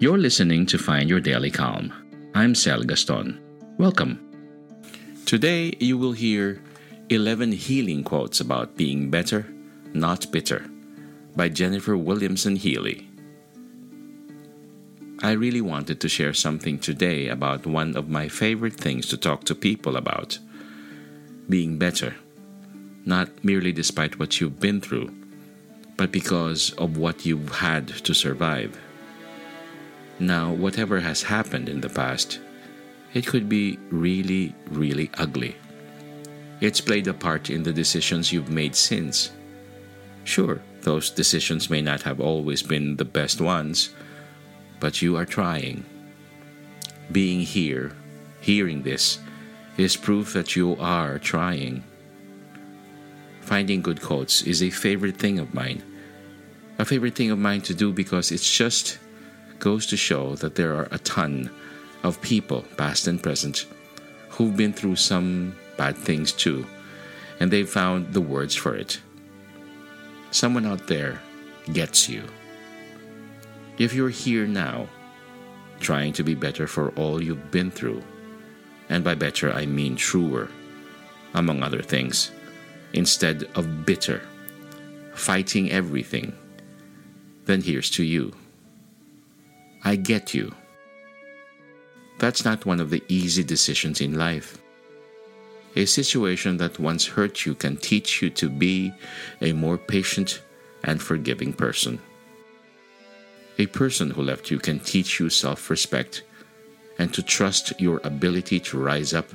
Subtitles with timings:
[0.00, 1.92] You're listening to Find Your Daily Calm.
[2.34, 3.40] I'm Sel Gaston.
[3.78, 4.18] Welcome.
[5.24, 6.60] Today, you will hear
[7.10, 9.46] 11 healing quotes about being better,
[9.92, 10.66] not bitter,
[11.36, 13.08] by Jennifer Williamson Healey.
[15.22, 19.44] I really wanted to share something today about one of my favorite things to talk
[19.44, 20.40] to people about
[21.48, 22.16] being better,
[23.06, 25.14] not merely despite what you've been through,
[25.96, 28.76] but because of what you've had to survive.
[30.18, 32.38] Now, whatever has happened in the past,
[33.12, 35.56] it could be really, really ugly.
[36.60, 39.32] It's played a part in the decisions you've made since.
[40.22, 43.90] Sure, those decisions may not have always been the best ones,
[44.80, 45.84] but you are trying.
[47.10, 47.92] Being here,
[48.40, 49.18] hearing this,
[49.76, 51.82] is proof that you are trying.
[53.40, 55.82] Finding good quotes is a favorite thing of mine.
[56.78, 58.98] A favorite thing of mine to do because it's just
[59.64, 61.50] goes to show that there are a ton
[62.02, 63.64] of people, past and present,
[64.28, 66.66] who've been through some bad things too,
[67.40, 69.00] and they've found the words for it.
[70.30, 71.18] Someone out there
[71.72, 72.24] gets you.
[73.78, 74.86] If you're here now,
[75.80, 78.02] trying to be better for all you've been through,
[78.90, 80.50] and by better I mean truer,
[81.32, 82.30] among other things,
[82.92, 84.20] instead of bitter,
[85.14, 86.36] fighting everything,
[87.46, 88.34] then here's to you.
[89.84, 90.54] I get you.
[92.18, 94.58] That's not one of the easy decisions in life.
[95.76, 98.94] A situation that once hurt you can teach you to be
[99.42, 100.40] a more patient
[100.82, 102.00] and forgiving person.
[103.58, 106.22] A person who left you can teach you self respect
[106.98, 109.28] and to trust your ability to rise up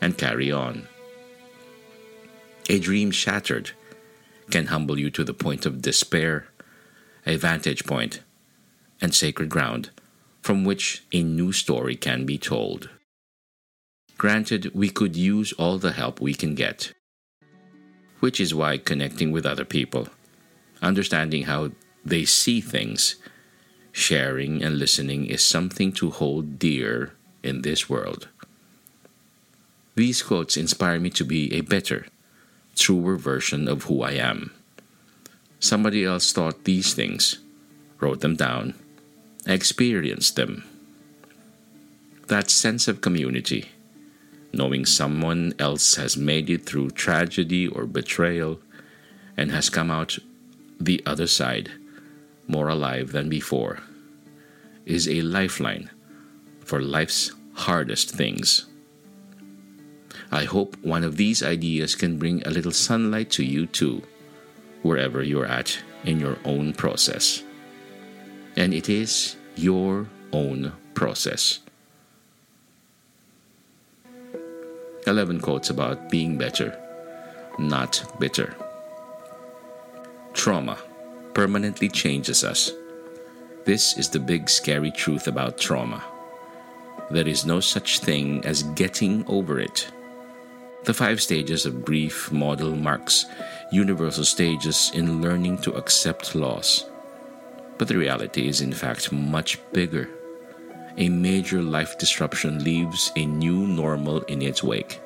[0.00, 0.86] and carry on.
[2.68, 3.72] A dream shattered
[4.50, 6.46] can humble you to the point of despair,
[7.26, 8.20] a vantage point,
[9.00, 9.90] and sacred ground
[10.42, 12.88] from which a new story can be told.
[14.16, 16.92] Granted, we could use all the help we can get,
[18.20, 20.08] which is why connecting with other people,
[20.82, 21.70] understanding how
[22.04, 23.16] they see things,
[23.92, 28.28] sharing and listening is something to hold dear in this world.
[29.94, 32.06] These quotes inspire me to be a better,
[32.76, 34.52] truer version of who I am.
[35.58, 37.38] Somebody else thought these things,
[38.00, 38.74] wrote them down,
[39.50, 40.64] experienced them.
[42.28, 43.70] That sense of community,
[44.52, 48.60] knowing someone else has made it through tragedy or betrayal
[49.36, 50.18] and has come out
[50.80, 51.70] the other side
[52.46, 53.80] more alive than before,
[54.86, 55.90] is a lifeline
[56.64, 58.66] for life's hardest things.
[60.30, 64.02] I hope one of these ideas can bring a little sunlight to you too,
[64.82, 67.42] wherever you're at in your own process.
[68.56, 71.60] And it is your own process.
[75.06, 76.78] 11 quotes about being better,
[77.58, 78.54] not bitter.
[80.32, 80.78] Trauma
[81.34, 82.72] permanently changes us.
[83.64, 86.02] This is the big scary truth about trauma.
[87.10, 89.90] There is no such thing as getting over it.
[90.84, 93.26] The five stages of grief model marks
[93.70, 96.86] universal stages in learning to accept loss.
[97.80, 100.06] But the reality is, in fact, much bigger.
[100.98, 105.00] A major life disruption leaves a new normal in its wake.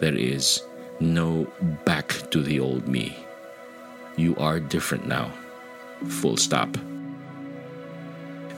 [0.00, 0.64] There is
[0.98, 1.46] no
[1.84, 3.16] back to the old me.
[4.16, 5.30] You are different now.
[6.08, 6.76] Full stop.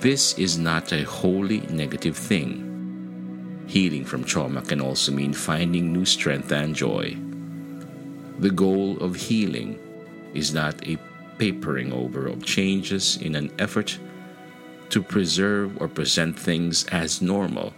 [0.00, 2.64] This is not a wholly negative thing.
[3.66, 7.14] Healing from trauma can also mean finding new strength and joy.
[8.38, 9.78] The goal of healing
[10.32, 10.96] is not a
[11.38, 13.98] papering over of changes in an effort
[14.90, 17.72] to preserve or present things as normal.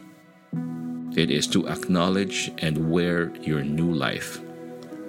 [1.17, 4.41] It is to acknowledge and wear your new life,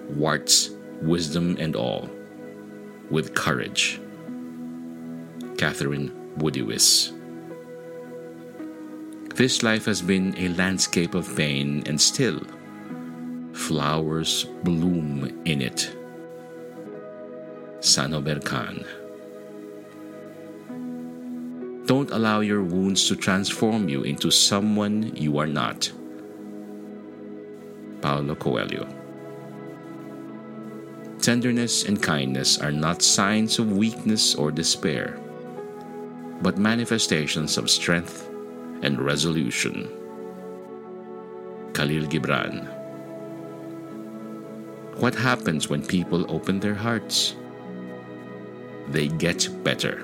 [0.10, 0.72] warts,
[1.02, 2.10] wisdom, and all,
[3.10, 4.02] with courage.
[5.58, 7.18] Catherine Woodiwiss.
[9.36, 12.42] This life has been a landscape of pain, and still,
[13.54, 15.96] flowers bloom in it.
[17.82, 18.86] Sanober Khan.
[21.86, 25.92] Don't allow your wounds to transform you into someone you are not.
[28.02, 28.88] Paulo Coelho.
[31.20, 35.20] Tenderness and kindness are not signs of weakness or despair
[36.42, 38.28] but manifestations of strength
[38.82, 39.90] and resolution.
[41.74, 42.66] Khalil Gibran.
[44.98, 47.36] What happens when people open their hearts?
[48.92, 50.04] They get better.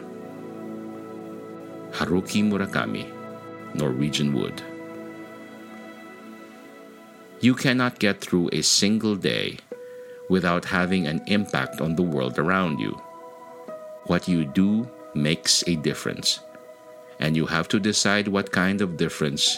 [1.91, 3.11] Haruki Murakami,
[3.75, 4.61] Norwegian Wood.
[7.41, 9.57] You cannot get through a single day
[10.29, 12.93] without having an impact on the world around you.
[14.05, 16.39] What you do makes a difference.
[17.19, 19.57] And you have to decide what kind of difference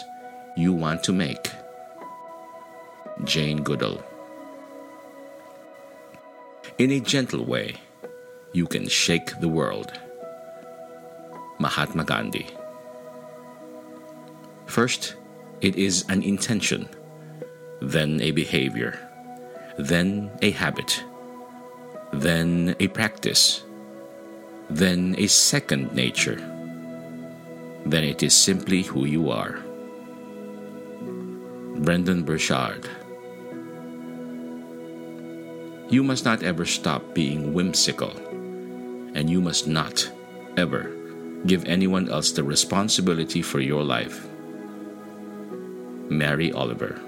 [0.56, 1.50] you want to make.
[3.22, 4.02] Jane Goodall.
[6.78, 7.76] In a gentle way,
[8.52, 9.92] you can shake the world.
[11.58, 12.46] Mahatma Gandhi.
[14.66, 15.16] First,
[15.60, 16.88] it is an intention,
[17.80, 18.98] then a behavior,
[19.78, 21.04] then a habit,
[22.12, 23.62] then a practice
[24.70, 26.38] then a second nature.
[27.84, 29.58] Then it is simply who you are.
[31.82, 32.88] Brendon Burchard.
[35.88, 38.12] You must not ever stop being whimsical,
[39.20, 40.10] and you must not
[40.56, 40.90] ever
[41.44, 44.26] give anyone else the responsibility for your life.
[46.08, 46.98] Mary Oliver.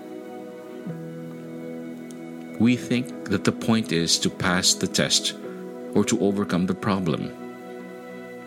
[2.58, 5.34] We think that the point is to pass the test
[5.94, 7.32] or to overcome the problem.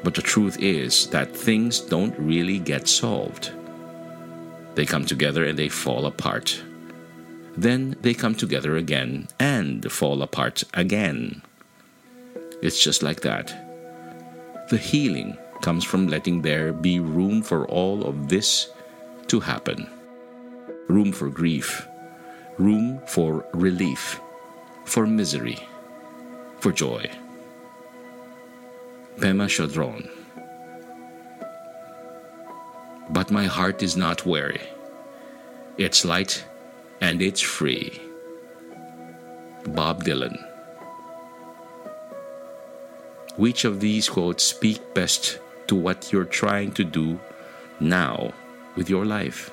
[0.04, 3.52] But the truth is that things don't really get solved.
[4.76, 6.62] They come together and they fall apart.
[7.58, 11.42] Then they come together again and fall apart again.
[12.62, 13.54] It's just like that.
[14.70, 18.70] The healing comes from letting there be room for all of this
[19.28, 19.90] to happen
[20.88, 21.88] room for grief,
[22.58, 24.20] room for relief,
[24.86, 25.58] for misery,
[26.60, 27.10] for joy.
[29.18, 30.10] Pema Chodron.
[33.10, 34.62] But my heart is not weary.
[35.78, 36.46] It's light
[37.02, 38.02] and it's free.
[39.68, 40.38] Bob Dylan.
[43.38, 47.20] Which of these quotes speak best to what you're trying to do
[47.80, 48.32] now
[48.76, 49.52] with your life?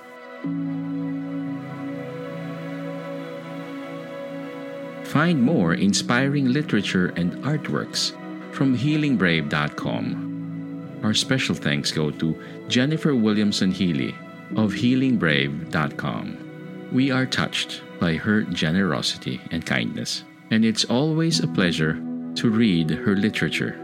[5.05, 8.13] Find more inspiring literature and artworks
[8.55, 11.01] from healingbrave.com.
[11.03, 14.15] Our special thanks go to Jennifer Williamson Healey
[14.57, 16.89] of healingbrave.com.
[16.93, 22.01] We are touched by her generosity and kindness, and it's always a pleasure
[22.37, 23.77] to read her literature.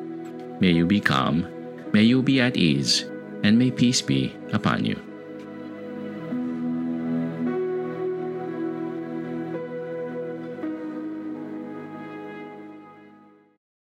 [0.61, 1.47] May you be calm,
[1.93, 3.05] may you be at ease,
[3.43, 5.08] and may peace be upon you.